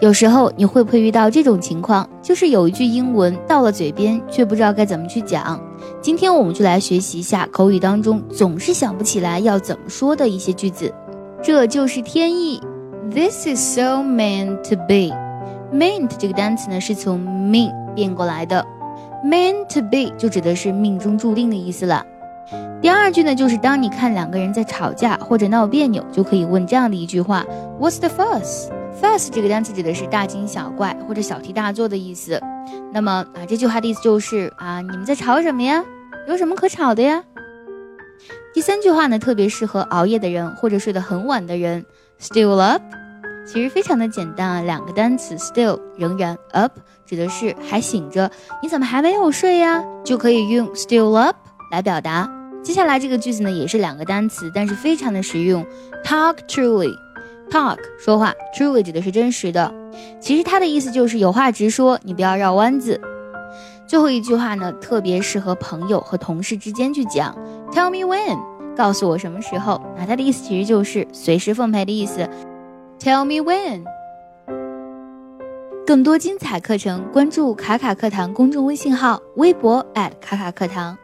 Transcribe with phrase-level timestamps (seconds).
[0.00, 2.08] 有时候你会不会遇到这种情况？
[2.20, 5.60] 就是有一句英文到了嘴边，却不知道该怎么去讲。
[6.02, 10.92] 今天我们就来学习一下口语当中总是想不起来要怎么说的一些句子。
[11.42, 12.60] 这就是天意。
[13.10, 15.14] This is so meant to be.
[15.72, 18.64] Meant 这个单词呢是从 mean 变过来的。
[19.24, 22.04] Meant to be 就指的是命中注定的意思了。
[22.80, 27.44] 第二句呢，就是当你看两个人在吵架或者闹别扭，就可以问这样的一句话
[27.80, 32.40] ：What's the fuss？Fuss 这个单词指的是大惊小怪或者小题大做的意思。
[32.92, 35.84] 那么啊，这句话的意思就是啊，你们在吵什么呀？
[36.28, 37.24] 有什么可吵的呀？
[38.52, 41.84] 第三句话呢，特别适合熬夜的人或者睡得很晚的人。
[42.20, 42.82] Still up？
[43.46, 46.72] 其实非常的简单啊，两个单词，still 仍然，up
[47.04, 48.30] 指的是还醒着，
[48.62, 49.82] 你怎么还没有睡呀？
[50.04, 51.36] 就可以用 still up
[51.70, 52.30] 来表达。
[52.64, 55.64] 接下来这个句子呢，也是两个单词，但是非常的实用。
[56.02, 59.72] Talk truly，talk 说话，truly 指的是真实的。
[60.18, 62.98] 其实它的意思就是有话直说，你不要绕弯子。
[63.86, 67.36] 最后一句话呢，特别适合朋友和同事之间去讲。
[67.70, 68.38] Tell me when，
[68.74, 69.78] 告诉我什么时候。
[69.98, 72.28] 那它的意思其实就是随时奉陪的意思。
[72.98, 73.84] Tell me when。
[75.86, 80.96] 更多精彩课程，关注卡卡课堂公众微信号，微博 at 卡卡课堂。